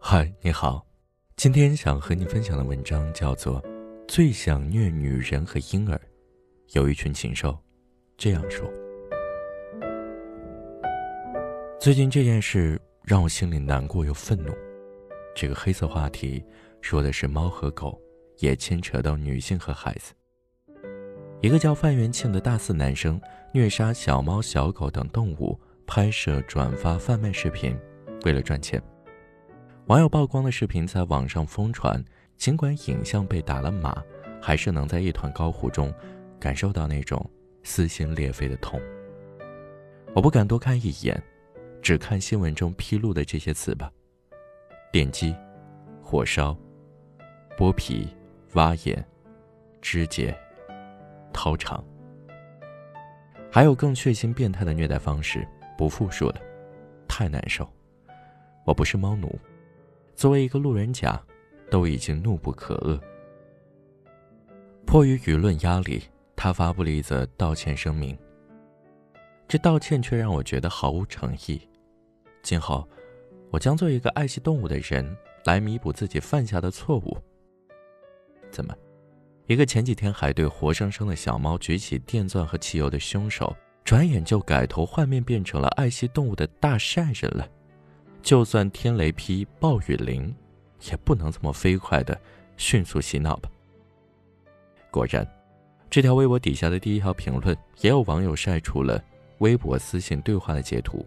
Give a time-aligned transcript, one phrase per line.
[0.00, 0.86] 嗨，你好，
[1.36, 3.60] 今天想和你分享的文章叫做
[4.08, 5.94] 《最想虐女人和婴儿》，
[6.72, 7.54] 有一群禽兽
[8.16, 8.66] 这样说。
[11.78, 14.54] 最近这件事让我心里难过又愤怒。
[15.34, 16.42] 这个黑色话题
[16.80, 18.00] 说的是猫和狗，
[18.38, 20.14] 也牵扯到女性和孩子。
[21.42, 23.20] 一个叫范元庆的大四男生
[23.52, 27.78] 虐杀小猫、小狗等动物，拍摄、转发、贩卖视频，
[28.24, 28.82] 为了赚钱。
[29.86, 32.02] 网友曝光的视频在网上疯传，
[32.36, 34.02] 尽管影像被打了码，
[34.40, 35.92] 还是能在一团高糊中
[36.40, 37.30] 感受到那种
[37.62, 38.80] 撕心裂肺的痛。
[40.14, 41.22] 我不敢多看一眼。
[41.82, 43.92] 只看新闻中披露的这些词吧：
[44.90, 45.36] 电击、
[46.02, 46.56] 火烧、
[47.58, 48.08] 剥皮、
[48.54, 49.06] 挖眼、
[49.82, 50.34] 肢解、
[51.30, 51.84] 掏肠，
[53.52, 55.46] 还有更血腥变态的虐待方式，
[55.76, 56.40] 不复述了，
[57.08, 57.68] 太难受。
[58.64, 59.38] 我不是猫奴，
[60.14, 61.20] 作为一个路人甲，
[61.70, 63.00] 都已经怒不可遏。
[64.86, 66.02] 迫于舆论压力，
[66.36, 68.16] 他发布了一则道歉声明。
[69.46, 71.60] 这道歉却让我觉得毫无诚意。
[72.42, 72.88] 今后，
[73.50, 77.16] 我将做一个爱惜动物的人，来弥补自己犯下的错误。
[78.50, 78.74] 怎么，
[79.46, 87.46] 一个前几天还对活生生的小猫举起电钻和汽油的凶手，转眼就改头换面变成了爱惜动物的大善人了？
[88.22, 90.34] 就算天雷劈，暴雨淋，
[90.90, 92.18] 也不能这么飞快的
[92.56, 93.50] 迅速洗脑吧？
[94.90, 95.26] 果然，
[95.90, 99.02] 这条微博底下的第一条评论，也有网友晒出了
[99.38, 101.04] 微博私信对话的截图。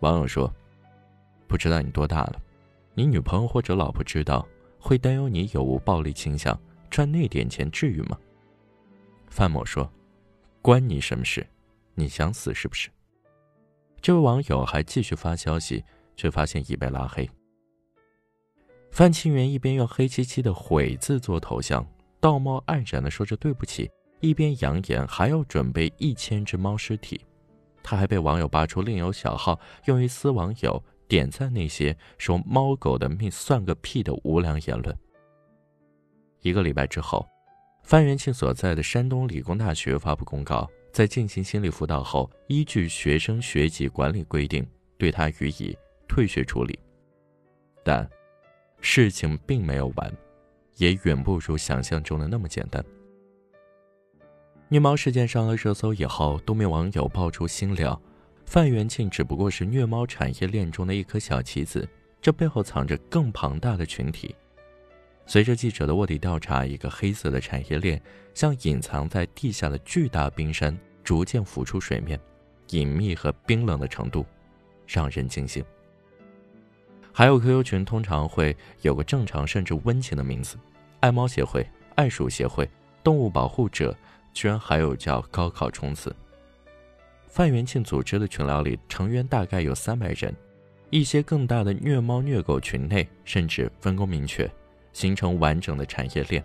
[0.00, 0.50] 网友说
[1.46, 2.40] ：“不知道你多大了，
[2.94, 4.46] 你女朋友或者老婆知道
[4.78, 8.16] 会担忧你有无暴力倾向，赚那点钱至于吗？”
[9.28, 9.92] 范某说
[10.62, 11.46] ：“关你什么事？
[11.98, 12.88] 你想死是不是？”
[14.00, 15.84] 这位网友还继续发消息，
[16.16, 17.28] 却发现已被拉黑。
[18.90, 21.86] 范清源一边用黑漆漆的“悔”字做头像，
[22.20, 23.90] 道貌岸然的说着对不起，
[24.20, 27.20] 一边扬言还要准备一千只猫尸体。
[27.82, 34.96] 他还被网友扒出另有小号，用于撕网友点赞那些说猫狗的命算个屁的无良言论。
[36.42, 37.26] 一个礼拜之后，
[37.82, 44.66] 范元庆所在的山东理工大学发布公告，在进行心理辅导后，依据学生学籍管理规定，
[44.96, 45.78] 对他予以
[46.08, 46.76] 退学处理。
[47.84, 48.04] 但，
[48.80, 50.12] 事情并没有完，
[50.74, 52.84] 也远不如想象中的那么简单。
[54.66, 58.02] 虐猫事件上了热搜以后，多名网友爆出新料：
[58.44, 61.88] 范元庆只不过是虐猫产业链中的一颗小棋子，
[62.20, 64.34] 这背后藏着更庞大的群体。
[65.26, 68.02] 随着记者的卧底调查，一个黑色的产业链
[68.34, 70.76] 像隐藏在地下的巨大冰山，
[71.08, 72.20] 逐渐浮出水面，
[72.68, 74.26] 隐秘和冰冷的程度
[74.86, 75.64] 让人惊心。
[77.10, 80.58] 还有 QQ 群通常会有个正常甚至温情的名字：
[81.00, 82.68] 爱猫协会、爱鼠协会、
[83.02, 83.96] 动物保护者。
[84.34, 86.14] 居然还有叫高考冲刺。
[87.26, 90.36] 范元庆组织的群聊里，成员大概有三百人。
[90.90, 94.46] 一些更大的虐猫虐狗群内，甚至分工明确，
[94.92, 96.44] 形成完整的产业链。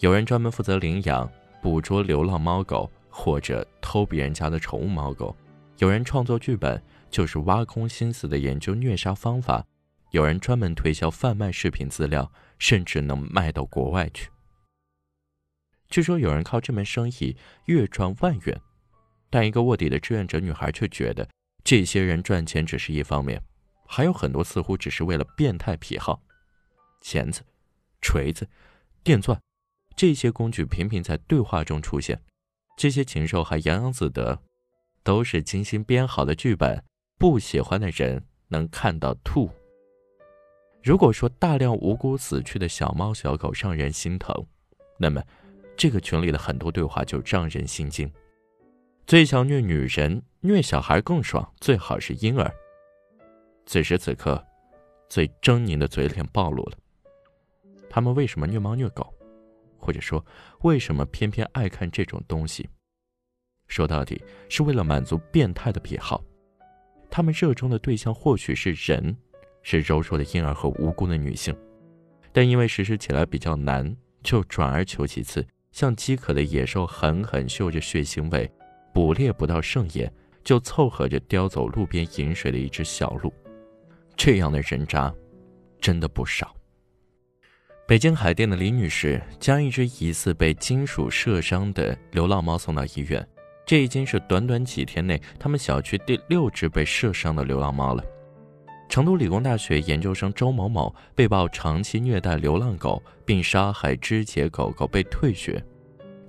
[0.00, 1.26] 有人专门负责领养、
[1.62, 5.36] 捕捉流浪猫狗，或者偷别人家的宠物猫狗；
[5.78, 9.62] 有人创作剧本，就是挖空心思的研究虐杀方法；
[10.10, 14.30] 有人专门推销贩卖视频资料，甚至能卖到国外去。
[15.90, 17.36] 据说有人靠这门生意
[17.66, 18.58] 月赚万元，
[19.28, 21.28] 但一个卧底的志愿者女孩却觉得，
[21.62, 23.42] 这些人赚钱只是一方面，
[23.86, 26.22] 还有很多似乎只是为了变态癖好。
[27.02, 27.42] 钳子、
[28.00, 28.48] 锤子、
[29.02, 29.38] 电钻，
[29.94, 32.18] 这些工具频频在对话中出现，
[32.76, 34.40] 这些禽兽还洋洋自得，
[35.02, 36.84] 都是精心编好的剧本，
[37.18, 39.50] 不喜欢的人能看到吐。
[40.82, 44.46] 如果说大量无辜死去的小猫小狗让人心疼，
[44.98, 45.22] 那么。
[45.74, 48.08] 这个群里的很多对话就让人心惊。
[49.06, 52.54] 最想虐女人、虐小孩更爽，最好是婴儿。
[53.64, 54.44] 此时此刻，
[55.08, 56.76] 最狰狞的嘴脸暴露了。
[57.88, 59.11] 他们为什么虐猫虐狗？
[59.82, 60.24] 或者说，
[60.60, 62.68] 为什么偏偏爱看这种东西？
[63.66, 66.22] 说到底，是为了满足变态的癖好。
[67.10, 69.16] 他们热衷的对象或许是人，
[69.62, 71.52] 是柔弱的婴儿和无辜的女性，
[72.32, 75.44] 但因为实施起来比较难，就转而求其次。
[75.72, 78.48] 像饥渴的野兽，狠狠嗅着血腥味，
[78.92, 80.12] 捕猎不到盛宴，
[80.44, 83.32] 就凑合着叼走路边饮水的一只小鹿。
[84.14, 85.12] 这样的人渣，
[85.80, 86.54] 真的不少。
[87.84, 93.26] 北京海淀的李女士将一只疑似被金属射伤的流浪猫送到医院，
[93.66, 98.02] 这已经是短短几天内他们小区第六只被射伤的流浪猫了。
[98.88, 105.62] 成都理工大学研究生周某某被曝长期虐待流浪狗并杀害肢解狗狗被退学。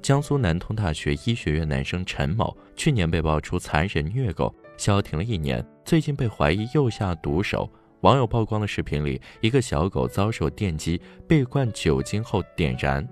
[0.01, 7.69] 江苏南通大学医学院男生陈某去年被爆出残忍虐狗，消停了一年，最近被怀疑又下毒手。
[8.03, 13.07] 网友曝光的视频里，一个小狗遭受电击，被灌酒精后点燃，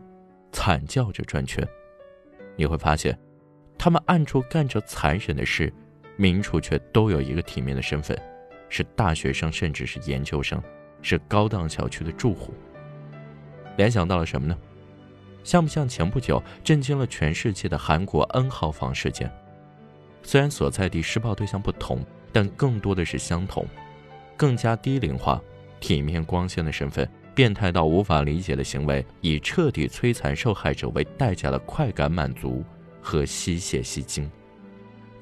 [0.52, 1.66] 惨叫着转圈。
[2.58, 3.18] 你会发现。
[3.78, 5.74] 他们暗处干着残忍的事，
[6.16, 8.16] 明处却都有一个体面的身份，
[8.70, 10.62] 是大学生，甚至是研究生，
[11.02, 12.54] 是高档小区的住户。
[13.78, 14.56] 联想到了什么呢？
[15.44, 19.32] 像不像前不久震惊了全世界的韩国 N 号房事件？
[20.22, 23.66] 虽然所在地施暴对象不同，但更多的是相同，
[24.42, 25.40] 更加低龄化、
[25.80, 32.66] 体面光鲜的身份，变态到无法理解的行为，以彻底摧残受害者为代价的快感满足。
[33.04, 34.30] 和吸血吸精，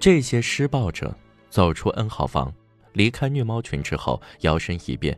[0.02, 1.16] 这些施暴者
[1.50, 2.54] 走出 N 号房，
[2.92, 5.18] 离开虐猫群之后，摇身一变，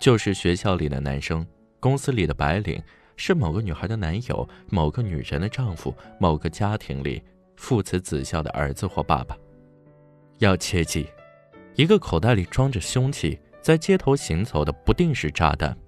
[0.00, 1.44] 就是学校里的男生，
[1.80, 2.80] 公司里的白领，
[3.16, 7.20] 是某个女孩的男友，某个女人的丈夫，某个家庭里
[7.56, 9.36] 父慈子孝的儿子或爸爸。
[10.38, 11.08] 要切记，
[11.78, 15.78] 一个口袋里装着凶器，在街头行走的不定时炸弹，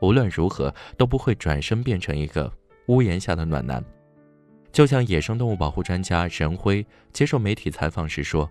[0.00, 2.50] 无论如何都不会转身变成一个
[2.86, 3.84] 屋檐下的暖男。
[4.72, 8.50] 就像野生动物保护专家任辉接受媒体采访时说：“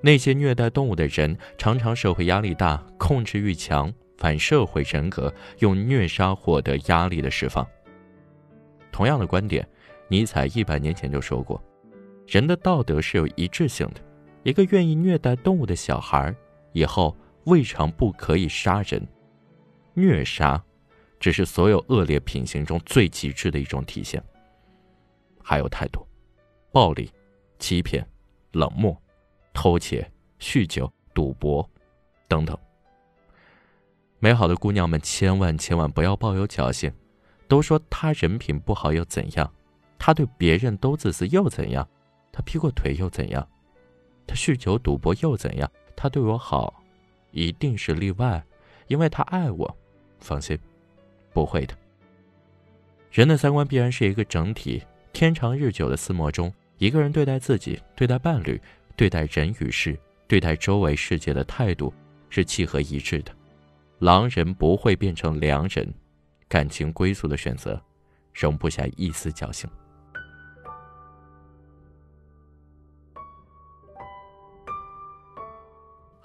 [0.00, 7.66] 那些虐待动物的人常常社会压力大，控制欲强，反社会人格，用虐杀获得压力的释放。”
[8.90, 9.68] 同样的观点，
[10.08, 11.62] 尼采一百年前就说过
[12.26, 14.00] ：“人的道德是有一致性的，
[14.46, 16.32] 一个愿意虐待动物的小孩，
[16.70, 17.16] 以后
[17.46, 19.04] 未尝不可以杀人。
[19.92, 20.62] 虐杀，
[21.18, 24.22] 只是所有恶劣品行中最极致的一种体现。”
[25.42, 26.06] 还有太多，
[26.70, 27.10] 暴力、
[27.58, 28.08] 欺骗、
[28.52, 28.96] 冷漠、
[29.52, 30.08] 偷窃、
[30.38, 31.68] 酗酒、赌博，
[32.28, 32.56] 等等。
[34.20, 36.92] 美好的姑娘们，千万千万不要抱有侥幸。
[37.48, 39.52] 都说他人品不好又怎样？
[39.98, 41.88] 他对别人都自私又怎样？
[42.30, 43.44] 他劈过腿又怎样？
[44.26, 45.70] 他酗酒赌博又怎样？
[45.94, 46.82] 他对我好，
[47.30, 48.44] 一定是例外，
[48.88, 49.76] 因为他爱我。
[50.20, 50.58] 放心，
[51.32, 51.74] 不会的。
[53.10, 54.82] 人的三观必然是一个整体。
[55.12, 58.60] 天长日久的厮磨中，一个人对待自己、对待伴侣、
[58.96, 61.92] 对待人与事、对待周围世界的态度
[62.28, 63.32] 是契合一致的。
[64.00, 65.90] 狼人不会变成良人，
[66.48, 67.80] 感情归宿的选择，
[68.34, 69.70] 容不下一丝侥幸。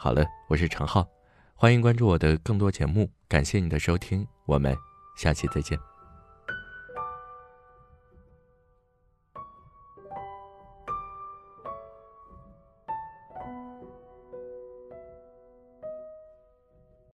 [0.03, 1.07] 好了，我是陈浩，
[1.53, 4.75] 欢迎关注我的更多节目，感谢你的收听，我们
[5.15, 5.90] 下期再见。